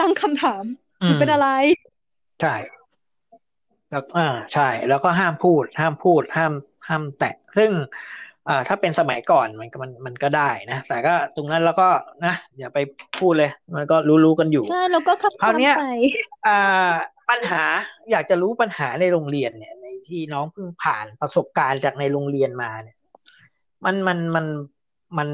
[0.00, 0.64] ตั้งคำถาม
[1.02, 1.48] อืมันมเป็นอะไร
[2.40, 2.54] ใช่
[3.90, 6.52] แล้วอ่าใช่ แล้วก็ห้ามพูด ห้ามพูด ห้าม
[6.88, 7.70] ห้ามแตะ ซึ่ง
[8.48, 11.88] อ่าถ้าเป็นสมัยก่อนมันก็มันมันก็ได้นะ แต่ก็ตรงนั้นเราก็
[12.24, 12.78] นะอย่าไป
[13.20, 15.86] พูดเลย มันก็รู้ๆกันอยู่ ใช่แล้วก็คำคราวถามเนี้ยไป
[16.46, 16.92] อ่า
[17.30, 17.62] ปัญหา
[18.10, 22.96] อยากจะรู้ปัญหาในโรงเรียนเนี่ย ในที่น้องเพิ่งผ่านประสบการณ์จากในโรงเรียนมาเนี่ย
[23.84, 24.46] มันมันมัน
[25.18, 25.28] มัน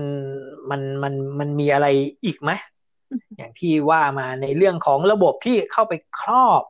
[0.70, 1.86] มันมันมันมีอะไร
[2.24, 2.50] อีกไหม
[3.36, 6.62] อย่างที่ว่ามาในเรื่องของระบบที่เข้าไปครอบ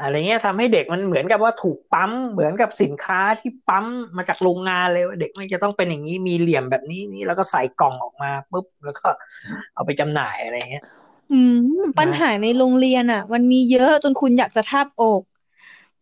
[0.00, 9.06] อะไรเงี้ยทำให้เด็กมันเหมือนกับว่าถูกปั๊มเหมือนกับสินค้าที่ปั๊มมาจากโรงงานเลยว่าเด็กมันจะต้องเป็นอย่างนี้มีเหลี่ยมแบบนี้นี่แล้วก็ใส่กล่องออกมาปุ๊บแล้วก็
[9.74, 10.84] เอาไปจำหน่ายอะไรเงี้ย
[11.32, 11.58] อืม
[11.98, 15.22] ปัญหาในโรงเรียนอะ มันมีเยอะจนคุณอยากจะทาบอก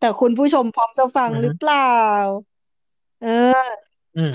[0.00, 1.92] แต่คุณผู้ชมพร้อมจะฟังอือฮึหรือเปล่า
[3.22, 3.66] เออ
[4.16, 4.32] อืม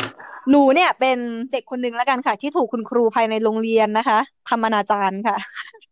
[0.49, 1.17] หนูเนี่ย เป็น
[1.51, 5.86] เด็กคนหนึ่งแล้วกันค่ะ ที่ถูกคุณครูภายในโรงเรียนนะคะทำอนาจารค่ะอ๋อ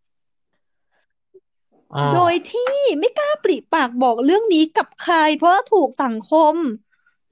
[2.16, 6.56] โดยที่ไม่กล้าปริปากบอกเรื่องนี้กับใคร เพราะถูกสังคม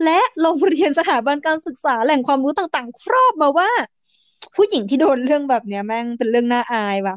[0.05, 3.69] และโรงเรียนสถาบันการศึกษาแหล่งความรู้ต่างๆ ครอบมาว่า
[4.55, 7.15] ผู้หญิงที่โดนเรื่องแบบเนี้ยแม่งเป็นเรื่องน่าอายว่ะ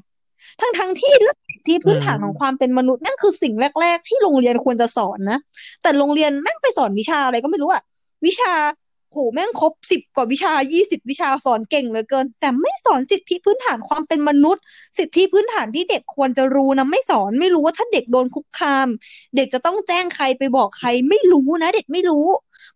[0.60, 5.38] ทั้งๆที่เรื่องทธิพื้นฐานของความเป็นมนุษย์นั่นคือสิ่งแรก ๆ ที่โรงเรียนควรจะสอนนะ
[5.82, 7.82] แต่โรงเรียนแม่งไปสอนวิชาอะไรก็ไม่รู้อะ
[8.26, 8.52] วิชา
[9.12, 14.62] โหแม่งครบสิบกว่าวิชายี่สิบวิชาสอนเก่งเหลือเกิน แต่ไม่สอนสิทธิพื้นฐานความเป็นมนุษย์
[14.98, 18.88] สิทธิพื้นฐานที่เด็กควรจะรู้นะไม่สอนไม่รู้ว่าถ้าเด็กโดนคุกคาม
[19.36, 22.26] เด็กจะต้องแจ้งใครไปบอกใคร ไม่รู้นะ เด็กไม่รู้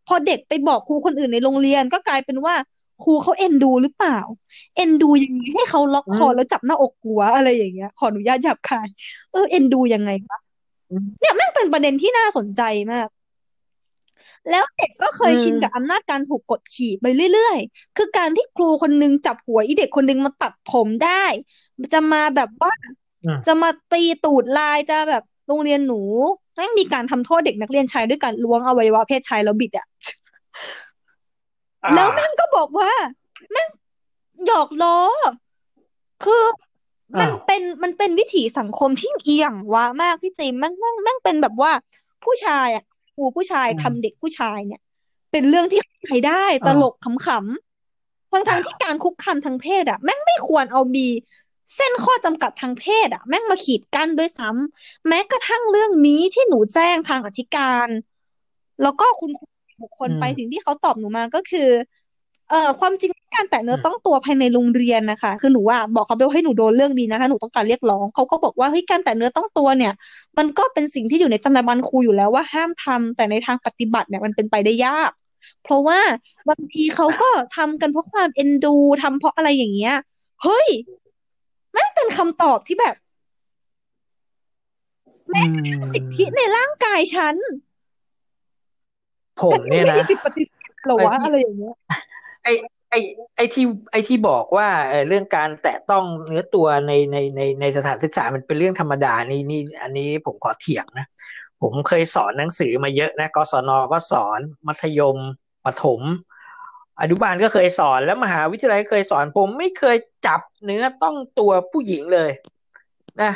[0.06, 2.54] พอเด็กไปบอกครูคนอื่นในโรงเรียนก็กลายเป็นว่า
[3.02, 4.18] ครูเขาเอ็นดูหรือเปล่า
[4.76, 8.88] เอ็นดูยังไงให้เขาล็อกคอแล้วจับหน้าอกกลัวอะไรอย่างเงี้ย ขออนุญาตหยาบคาย
[9.32, 10.38] เออเอ็นดูยังไงวะ
[11.20, 12.62] เนี่ยแม่งเป็นประเด็นที่น่าสนใจ
[12.92, 13.08] มาก
[14.50, 21.24] แล้วเด็กก็เคยอืมชินกับอำนาจการถูกกดขี่ไปเรื่อยๆ คือการที่ครูคนนึงจับหัวอีเด็กคนนึงมาตัดผมได้
[21.92, 22.72] จะมาแบบว่า
[23.24, 26.02] อืมจะมาตีตูดลายจะแบบโรงเรียนหนู
[26.54, 29.86] แม่งมีการทำโทษเด็กนักเรียนชายด้วยการล้วงอวัยวะเพศชายแล้วบิดอะ
[31.84, 32.90] อ่าแล้วแม่งก็บอกว่า
[33.50, 33.68] แม่ง
[34.46, 34.98] หยอกล้อ
[36.24, 36.42] คือ
[37.18, 41.72] มันอ้าวเป็นมันเป็นวิถีสังคมที่เอียงว้ามากพี่เจมส์แม่งแม่งแม่งเป็นแบบว่า
[42.24, 44.80] ผู้ชายอะ ครูผู้ชายอืมทำเด็กผู้ชายเนี่ย
[45.30, 51.06] เป็นเรื่องที่ใครได้ตอ้าวลกขำๆทั้งทงๆที่การคุกคามทางเพศอะแม่งไม่ควรเอามี
[51.76, 57.88] เส้นข้อจำกัดทางเพศอะแม่งมาขีดกั้นด้วยซ้ำแม้กระทั่งเรื่องนี้ที่หนูแจ้งทางอธิการ
[58.82, 59.46] แล้วก็คุณครู
[59.82, 61.68] บุคคลไปอืมสิ่งที่เขาตอบหนูมาก็คือ
[62.48, 69.92] เอ่อความจริง การแตะเนื้อต้องตัวภายในโรงเรียนนะคะคือหนูว่าบอกเขาไปว่าให้หนูโดนเรื่องนี้นะถ้าหนูต้องการเรียกร้องเขาก็บอกว่าเฮ้ยการแตะเนื้อต้องตัวเนี่ย
[70.38, 75.10] มันก็เป็นสิ่งที่อยู่ในจรรยาบรรณครูอยู่แล้วว่าห้ามทำแต่ในทางปฏิบัติเนี่ยมันเป็นไปได้ยาก
[75.62, 76.00] เพราะว่า
[76.48, 79.94] บางทีเขาก็ทำกันเพราะความเอ็นดูทำเพราะอะไรอย่างเงี้ย
[80.42, 80.68] เฮ้ย
[81.72, 82.94] แม่งเป็นคำตอบที่แบบ
[85.30, 85.50] แม่ง
[85.92, 87.36] สิทธิในร่างกายฉัน
[89.42, 91.74] ผมเนี่ยไม่นะมีสิทธิปฏิเสธหรอวะไอ้ที่อะไรอย่างเงี้ย
[92.44, 92.48] ไอ
[92.90, 92.94] ไอ
[93.36, 94.68] ไอที่ไอที่บอกว่า
[95.08, 101.06] เรื่องการแตะต้องเนื้อตัวในในในในสถานศึกษามันเป็นเรื่องธรรมดานี่นี่อันนี้ผมขอเถียงนะ
[101.62, 105.16] ผมเคยสอนหนังสือมาเยอะนะกศนก็สอนมัธยม
[105.64, 106.00] ประถม
[107.00, 112.30] อนุบาลก็เคยสอนแล้วมหาวิทยาลัยเคยสอน ผมไม่เคยจับเนื้อต้องตัวผู้หญิงเลย
[113.22, 113.32] นะ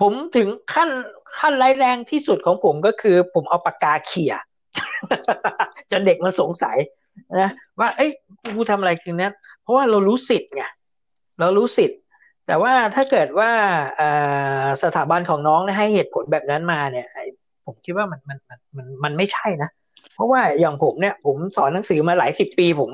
[0.00, 0.90] ผมถึงขั้น
[1.38, 4.34] ขั้นร้ายแรงที่สุดของผมก็คือ ผมเอาปากกาเขี่ย
[5.90, 6.76] จนเด็กมันสงสัย
[7.40, 8.10] นะว่าเอ้ย
[8.56, 10.62] กูทำอะไรคือเนี้ยเพราะว่าเรารู้สิทธิ์ไง
[11.40, 11.98] เรารู้สิทธิ์
[12.46, 13.50] แต่ว่าถ้าเกิดว่า
[14.82, 17.06] สถาบันของน้องให้เหตุผลแบบนั้นมาเนี่ย
[17.66, 19.70] ผมคิดว่ามันมันมันมันมันไม่ใช่นะ
[20.14, 22.90] เพราะว่าอย่างผมเนี่ย ผมสอนหนังสือมาหลายสิบปี ผม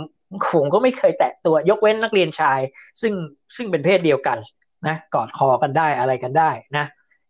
[0.54, 2.60] ผมก็ไม่เคยแตะตัวยกเว้นนักเรียนชาย
[3.00, 3.12] ซึ่ง
[3.56, 4.38] ซึ่งเป็นเพศเดียวกัน
[4.86, 6.84] นะกอดคอกันได้อะไรกันได้นะ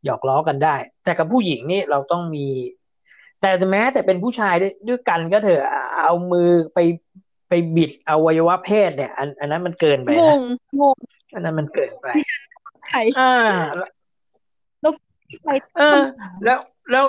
[0.04, 2.46] หยอกล้อกันได้ แต่กับผู้หญิงนี่เราต้องมี
[3.58, 5.62] แต่แม้แต่เป็นผู้ชายด้วยด้วยกันก็เถอะ
[6.02, 6.78] เอามือไป
[7.48, 10.40] ไปบิดอวัยวะเพศเนี่ย อันอันนั้นมันเกินไปงนะง
[10.80, 10.96] งง
[11.34, 12.06] อันนั้นมันเกินไป
[12.90, 13.34] ใครอ่า
[15.44, 16.00] ใครเออ
[16.44, 16.58] แล้ว
[16.90, 17.04] แล้ว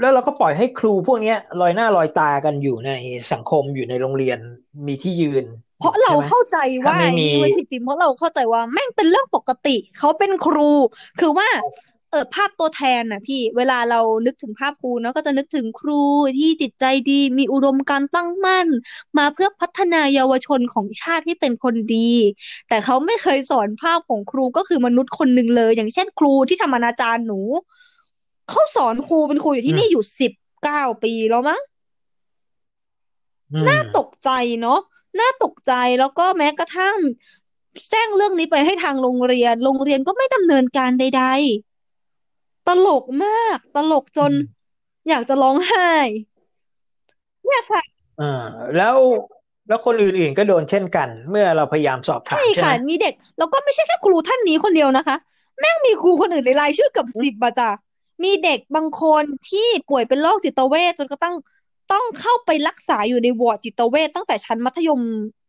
[0.00, 2.90] แล้วเราก็ปล่อยให้ครูพวกเนี้ยลอยหน้าลอยตากันอยู่ใน
[3.32, 4.38] สังคมอยู่ในโโรงเรียน
[4.86, 5.44] มีที่ยืน
[5.80, 10.70] เพราะเราใช่ไหมเข้าใจว่าถ้าไม่มีนี่เว้ยพี่จิมเพราะเราเข้าใจว่าแม่งเป็นเรื่องปกติ เขาเป็นครู
[11.20, 11.48] คือว่า
[12.10, 16.02] เออภาพตัวแทนน่ะพี่เวลาเรานึกถึงภาพครูเนาะก็จะนึกถึงครู
[16.38, 18.68] ที่จิตใจดีมีอุดมการณ์ตั้งมั่น
[19.18, 22.12] มาเพื่อพัฒนาเยาวชนของชาติให้เป็นคนดี
[22.68, 27.40] แต่เขาไม่เคยสอนภาพของครูก็คือมนุษย์คนหนึ่งเลย อย่างเช่นครูที่ทำอนาจารหนู
[28.48, 31.60] เขาสอนครูเป็นครูอยู่ที่นี่อยู่สิบเก้าปีแล้วมั้ง
[33.52, 34.80] อืมน่าตกใจเนาะ
[35.20, 36.96] น่าตกใจแล้วก็แม้กระทั่ง
[37.90, 41.67] แจ้งเรื่องนี้ไปให้ทางโรงเรียน โรงเรียนก็ไม่ดำเนินการใด ๆ
[42.68, 44.32] ตลกมาก ตลกจน
[45.08, 45.90] อยากจะร้องไห้
[47.46, 47.82] เนี่ยค่ะ
[48.20, 48.44] อ่า
[48.76, 48.96] แล้ว
[49.68, 55.16] แล้วคนอื่นๆก็โดนเช่นกัน เมื่อเราพยายามสอบถามใช่ใช่ไหค่ะมีเด็ก แล้วก็ไม่ใช่แค่ครูท่านนี้คนเดียวนะคะ
[55.60, 57.70] แม่งมีครูคนอื่นในรายชื่อเกือบสิบอะจ้ะ
[58.24, 61.34] มีเด็กบางคนที่ป่วยเป็นโรคจิตเวชจนก็ต้อง
[61.92, 65.00] ต้องเข้าไปรักษาอยู่ในวอร์ดจิตเวชตั้งแต่ชั้นมัธยม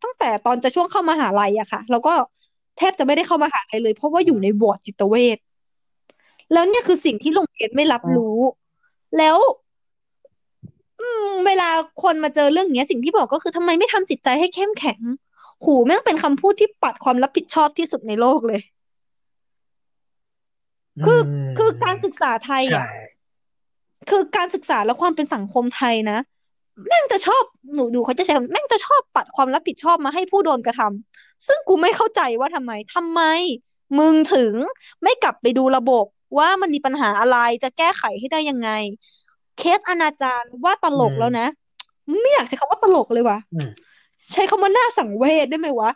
[0.03, 2.13] ตั้งแต่ตอนจะช่วงเข้ามหาลัยอะค่ะ แล้วก็
[2.77, 5.37] แทบจะไม่ได้เข้ามหาลัยเลย เพราะว่าอยู่ในวอร์ดจิตเวช
[6.53, 8.37] แล้วเนี่ยคือสิ่งที่โรงเรียนไม่รับรู้
[9.17, 9.37] แล้ว
[10.99, 11.69] อืมเวลา
[12.03, 14.99] คนมาเจอเรื่องอย่างเงี้ย สิ่งที่บอกก็คือทำไมไม่ทำจิตใจให้เข้มแข็ง
[15.63, 18.61] หูแม่งเป็นคำพูดที่ปัดความรับผิดชอบที่สุดในโลกเลย
[21.05, 21.21] คือ
[21.57, 23.09] คือการศึกษาไทยใช่อะ
[24.09, 26.19] คือการศึกษาและความเป็นสังคมไทยนะ
[26.87, 27.43] แม่งจะชอบ
[27.75, 33.21] หนูดูเขาจะใช้คำแม่งจะชอบปัดความรับผิดชอบมาให้ผู้โดนกระทำซึ่งกูไม่เข้าใจว่าทำไมทำไม
[33.99, 34.53] มึงถึง
[35.03, 36.05] ไม่กลับไปดูระบบ
[36.37, 38.69] ว่ามันมีปัญหาอะไรจะแก้ไขให้ได้ยังไง
[39.57, 41.47] เคสอนาจารว่าตลกอืมแล้วนะ
[42.21, 43.69] ไม่อยากใช้คำว่าตลกเลยว่ะอืม
[44.31, 45.91] ใช้คำว่าน่าสังเวชได้ไหมวะ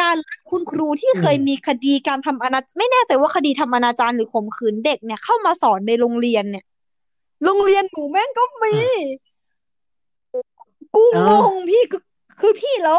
[0.00, 0.16] การ
[0.50, 6.64] คุณครูที่เคยอืมมีคดีการทำอนาจไม่แน่ใจว่าคดีทำอนาจารหรือข่มขืนเด็กเนี่ยเข้ามาสอนในโรงเรียนเนี่ย
[7.44, 8.76] โรงเรียนหนูแม่งก็มี
[10.94, 12.02] กูเอ้างงพี่คือ
[12.40, 12.98] คือพี่แล้ว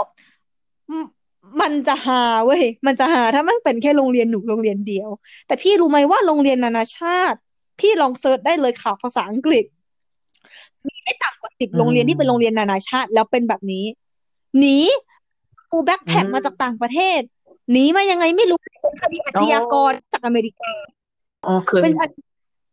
[1.43, 5.10] มมันจะหาเว้ย มันจะหาถ้ามันเป็นแค่โรงเรียนหนูโรงเรียนเดียว
[5.47, 7.38] แต่พี่รู้ไหมว่าโรงเรียนนานาชาติ
[7.79, 9.65] พี่ลองเซิร์ชได้เลยข่าวภาษาอังกฤษ
[10.88, 13.86] มีไม่ต่ำกว่าสิบอืโรงเรียนที่เป็นโรงมเรียนนานาชาติ แล้วเป็นแบบนี้
[14.60, 14.77] หนี
[15.71, 17.21] กูแบ็คอืแพ็คมมาจากต่างประเทศ
[17.71, 20.71] หนีมายังไงไม่รู้เป็นคดีอาอ๋ชอญากรจากอเมริกา
[21.45, 22.08] อ๋อเคยเป็นอา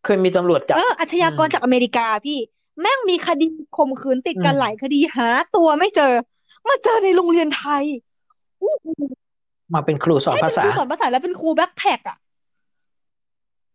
[0.05, 2.39] เคยมีตำรวจจับเอออาชอืญามกรจากอเมริกาพี่
[2.81, 6.15] แม่งมีคดีข่มขืนติดอืกันมหลายคดีหาตัวไม่เจอ
[6.69, 8.10] มาเจอในโรงเรียนไทยอู้หู
[9.75, 12.19] มาเป็นครูสอนใช่ภาเป็นคษารูสอนภาษาแล้วเป็นครูแบ็คแพ็คอะ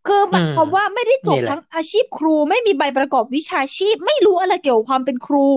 [0.07, 5.47] คือหอืมายมความว่าไม่ได้จบนี่แหละทั้งอาชีพครูไม่มีใบประกอบวิชาชีพ ไม่รู้อะไรเกี่ยวกับความเป็นครู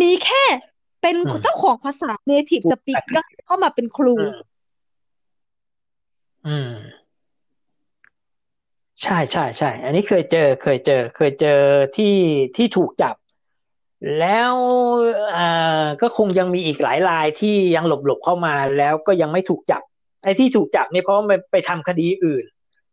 [0.00, 0.44] มีแค่
[1.02, 4.36] เป็นอืมเจ้าของภาษา native ครู speaker เข้ามาเป็นครูอืม
[6.44, 6.68] อืม
[9.02, 11.48] ใช่ใช่ใช่ อันนี้เคยเจอ เคยเจอ เคยเจอ
[11.96, 12.06] ที่
[12.56, 13.17] ที่ถูกจับ
[14.18, 14.52] แล้ว
[15.36, 19.82] อ่าก็คงยังมีอีกหลายรายที่ยังหลบหลบเข้ามาแล้วก็ยังไม่ถูกจับ
[20.24, 22.44] ไอ้ที่ถูกจับนี่เพราะมันไปทำคดีอื่น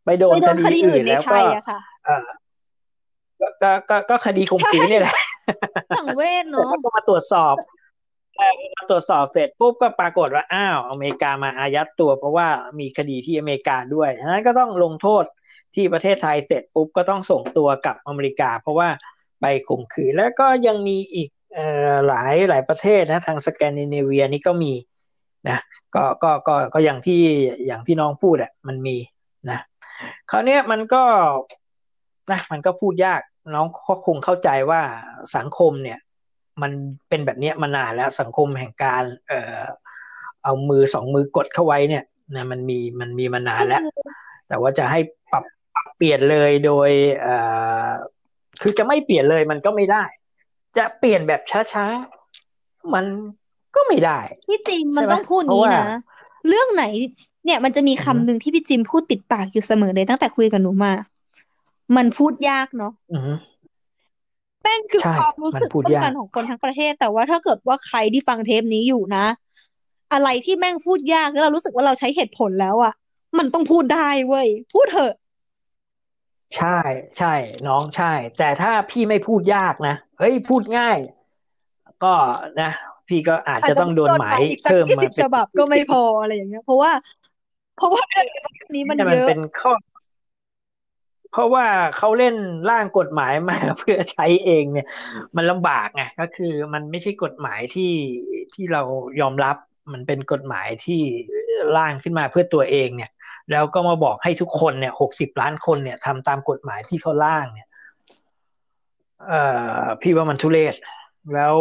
[0.05, 2.27] ไปโดไปนโดคนดีคดีอื่อื่นนในแล้วไทก็ยอะค่ะเอ่อ
[3.39, 5.15] ก็ก็ก็ก็คดีข่มใช่ขืนนี่แหละ
[5.97, 7.55] สังเวชแต่เนาะเขาก็มาตรวจสอบ
[8.89, 12.47] ตรวจสอบเสร็จปุ๊บก็ปรากฏว่าอ้าวอเมริกามาอายัดตัว เพราะว่า
[12.79, 15.23] มีคดีที่อเมริกาด้วยฉะนั้นก็ต้องลงโทษ
[15.75, 18.89] ที่ประเทศไทยเสร็จปุ๊บก็ต้องส่งตัวกลับอเมริกา เพราะว่า
[19.41, 21.59] ไปข่มขืนแล้วก็ยังมีอีกอ
[22.07, 24.73] หลายหลายประเทศนะทางสแกนดิเนเวียนี่ก็มี
[25.49, 25.57] นะ
[25.95, 27.21] ก็ก็ก็ก็อย่างที่
[27.65, 28.97] อย่างที่น้องพูดอะมันมี
[29.49, 29.59] นะ
[30.29, 31.03] คราวนี้มันก็
[32.31, 33.21] นะมันก็พูดยาก
[33.55, 34.81] น้องก็คงเข้าใจว่า
[35.35, 35.99] สังคมเนี่ย
[36.61, 36.71] มัน
[37.09, 39.63] เป็นแบบนี้มานานแล้วสังคมแห่งการ เอ่อ
[40.43, 42.03] เอามือสองมือกดเข้าไว้เนี่ย
[42.35, 43.83] นะมันมีมันมีมานานแล้ว
[44.47, 44.99] แต่ว่าจะให้
[45.31, 45.43] ปรับ
[45.73, 46.89] ปรับเปลี่ยนเลยโดย
[47.21, 47.35] เอ่
[47.85, 47.89] อ
[48.61, 50.03] คือจะไม่เปลี่ยนเลยมันก็ไม่ได้
[50.77, 51.41] จะเปลี่ยนแบบ
[51.73, 53.05] ช้าๆ มัน
[53.75, 55.85] ก็ไม่ได้ พี่จิมมันใช่ไหมต้องพูดเพราะงี้ว่านะ
[56.47, 56.85] เรื่องไหน
[57.45, 60.93] เนี่ยมันจะมีอือคำฮึหนึ่งที่พี่จิมพูดติดปากอยู่เสมอเลยตั้งแต่คุยกับหนูมา
[61.95, 63.33] มันพูดยากเนาะอือฮึ
[64.61, 69.25] แม่งคือใช่ความรู้มันสึกพูดร่วมยากักนของคนทั้งประเทศ แต่ว่าถ้าเกิดว่าใครที่ฟังเทปนี้อยู่นะ
[70.13, 72.93] อะไรที่แม่งพูดยากแล้วเรารู้สึกว่าเราใช้เหตุผลแล้วอะ
[73.37, 75.13] มันต้องพูดได้เว้ย พูดเถอะ
[76.57, 76.77] ใช่
[77.17, 77.33] ใช่
[77.67, 80.97] น้องใช่ แต่ถ้าพี่ไม่พูดยากนะเฮ้ยพูดง่าย
[82.03, 82.13] ก็
[82.61, 82.71] นะ
[83.07, 86.91] พี่ก็อาจอาจจะจะต้องโดนโดนหหมามายยอีกสักเพิ่มยี่มาสิบเป็นฉบับก็ไม่พออะไรอย่างเงี้ย เพราะว่า
[87.77, 89.71] เพราะว่าเรื่องนี้มันแต่เยมันอะเป็นข้อ
[91.31, 91.65] เพราะว่า
[91.97, 92.35] เขาเล่น
[92.69, 94.87] ร่างกฎหมายมาเพื่อใช้เองเนี่ย
[95.35, 97.93] มันลำบากไงก็คือมันไม่ใช่กฎหมายที่
[98.53, 98.81] ที่เรา
[99.21, 99.57] ยอมรับ
[99.93, 101.01] มันเป็นกฎหมายที่
[101.77, 103.11] ร่างขึ้นมาเพื่อตัวเองเนี่ย
[103.51, 107.67] แล้วก็มาบอกให้ทุกคนเนี่ยหกสิบล้านคนเนี่ยทำตามกฎหมายที่เขาร่างเนี่ย
[109.27, 109.41] เอ่
[109.79, 110.75] อพี่ว่ามันทุเรศ
[111.33, 111.55] แล้ว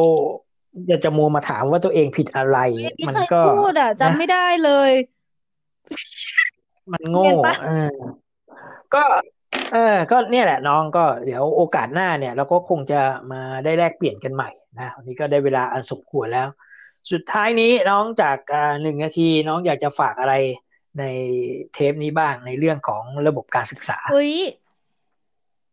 [0.90, 2.58] จะจะมัวมาถามว่าตัวเองผิดอะไร
[2.98, 4.92] ที่มันเคยก็พูดอะนะจำไม่ได้เลย
[6.92, 7.94] มันโง่เห็นปะเออ
[8.94, 9.02] ก็
[9.72, 13.00] เออ ก็เนี่ยแหละน้องก็เดี๋ยวโอกาสหน้าเนี่ยเราก็คงจะ
[13.32, 16.48] มาได้แลกเปลี่ยนกันใหม่นะวันนี้ก็ได้เวลาอันสมควรแล้ว
[17.12, 20.34] สุดท้ายนี้น้องจากอ่าหนึ่งนาทีน้องอยากจะฝากอะไร
[20.98, 21.04] ใน
[21.74, 24.34] เทปนี้บ้างในเรื่องของระบบการศึกษาเฮ้ย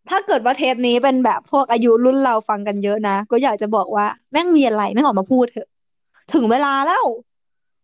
[0.09, 5.69] ถ้าเกิดว่าเทปนี้เป็นแบบพวกอายุรุ่นเราฟังกันเยอะนะ ก็อยากจะบอกว่าแม่งมีอะไรแม่งออกมาพูดเถอะ
[6.33, 7.05] ถึงเวลาแล้ว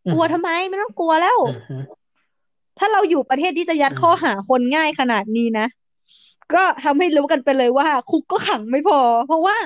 [0.06, 1.78] อืกมลัวทำไมไม่ต้องกลัวแล้วอืมฮึ
[2.78, 5.68] ถ้าเราอยู่ประเทศที่จะยัดอืมข้อหาคนง่ายขนาดนี้นะ
[6.54, 9.58] ก็ทำให้รู้กันไปเลยว่า คุกก็ขังไม่พอ เพราะว่า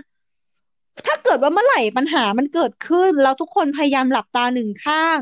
[1.06, 5.20] ถ้าเกิดว่าเมื่อไหร่ปัญหามันเกิดขึ้นแล้วทุกคนพยายามหลับตาหนึ่งข้าง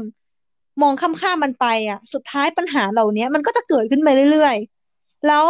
[0.82, 5.46] มองข้ามๆมันไปอะ สุดท้ายปัญหาเหล่านี้มันก็จะเกิดขึ้นไปเรื่อยๆ แล้ว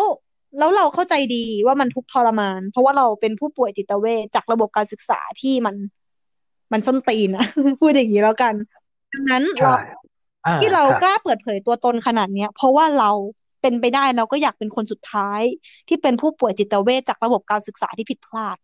[0.58, 5.75] แล้วเราเข้าใจดีว่ามันทุกข์ทรมาน เพราะว่าเราเป็นผู้ป่วยจิตเวชจากระบบการศึกษาที่มัน
[6.71, 7.45] มันส้นตีนอะ
[7.79, 8.53] พูดอย่างนี้แล้วกัน
[9.13, 9.84] ดังนั้นเราใช่
[10.45, 13.12] อ่าที่เราครับกล้าเปิดเผยตัวตนขนาดเนี้ย เพราะว่าเรา
[13.62, 15.41] เป็นไปได้เราก็อยากเป็นคนสุดท้าย
[15.88, 18.58] ที่เป็นผู้ป่วยจิตเวชจากระบบการศึกษาที่ผิดพลาด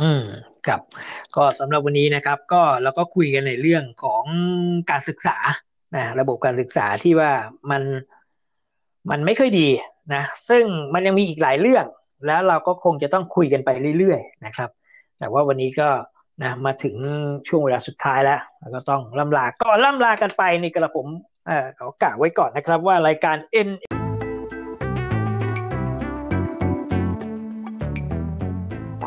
[0.00, 0.22] อืม
[0.68, 0.80] ครับ
[1.36, 4.24] ก็สำหรับวันนี้นะครับก็เราก็คุยกันในเรื่องของ
[4.90, 5.36] การศึกษา
[5.96, 7.30] นะระบบการศึกษาที่ว่า
[7.70, 7.82] มัน
[9.10, 9.68] มันไม่ค่อยดี
[10.14, 11.84] นะซึ่งมันยังมีอีกหลายเรื่อง
[12.26, 14.70] แล้วเราก็คงจะต้องคุยกันไปเรื่อยๆนะครับ
[15.18, 15.88] แต่ว่าวันนี้ก็
[16.42, 16.96] นะมาถึง
[17.48, 18.40] ช่วงเวลาสุดท้ายแล้ว
[18.74, 21.06] ก็ต้องล่ำลาก่อนล่ำลากันไปนี่กระผม
[21.46, 23.36] เอ่อขอกล่าวไว้ก่อนนะครับว่ารายการ
[23.68, 23.70] N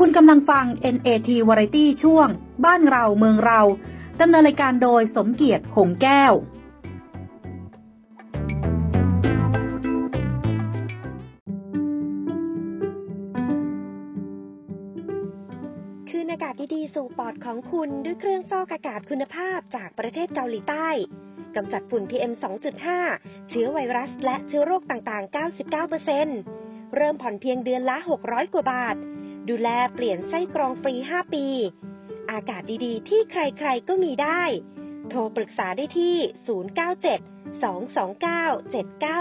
[0.04, 2.28] คุณกำลังฟัง NAT Variety ช่วง
[2.66, 3.62] บ้านเราเมืองเรา
[4.22, 6.34] ดำเนินรายการโดยสมเกียรติหงแก้ว
[16.10, 20.88] คืนอากาศดีๆ สู่ปอดของคุณด้วยเครื่องฟอกอากาศคุณภาพจากประเทศเกาหลีใต้
[21.56, 22.32] กำจัดฝุ่น PM
[22.92, 25.36] 2.5 เชื้อไวรัสและเชื้อโรคต่างๆ
[26.10, 28.98] 99%เริ่มผ่อนเพียงเดือนละ 600 กว่าบาท
[29.50, 31.46] ดูแลเปลี่ยนไส้กรองฟรี 5 ปี
[32.32, 34.44] อากาศดีๆ ที่ใครๆก็มีได้
[35.10, 36.16] โทรปรึกษาได้ที่
[36.48, 36.52] 097
[37.62, 39.12] 229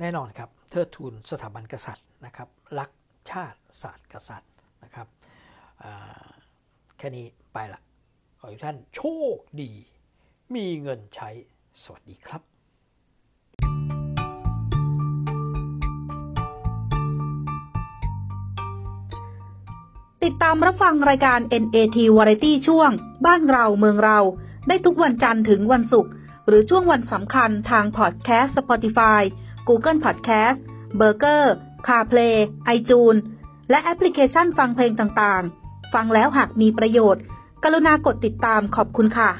[0.00, 2.90] แน่นอนครับเทิดทูนสถาบันกษัตริย์นะครับรัก
[3.30, 4.52] ชาติศาสตร์กษัตริย์
[4.84, 5.06] นะครับ
[6.98, 7.80] แค่นี้ไปละ
[8.38, 9.02] ขอให้ท่านโช
[9.34, 9.72] คดี
[10.54, 11.30] มีเงินใช้
[11.82, 12.42] สวัสดีครับ
[20.24, 22.90] ติดตามรับฟังรายการ NAT Variety ช่วง
[23.26, 24.18] บ้านเราเมืองเรา
[24.68, 26.12] ได้ทุกวันจันทร์ถึงวันศุกร์
[26.46, 29.22] หรือช่วงวันสำคัญทางพอดแคสต์ Spotify
[29.68, 30.58] Google Podcast
[31.00, 31.44] b u r g e r
[31.88, 32.36] CarPlay
[32.76, 33.20] iTunes
[33.70, 37.22] และแอปพลิเคชันฟังเพลงต่างๆ ฟังแล้วหากมีประโยชน์
[37.64, 39.30] กรุณากดติดตามขอบคุณค่ะ